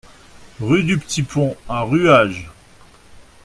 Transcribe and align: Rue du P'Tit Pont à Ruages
Rue 0.59 0.83
du 0.83 0.97
P'Tit 0.97 1.21
Pont 1.21 1.55
à 1.69 1.83
Ruages 1.83 2.49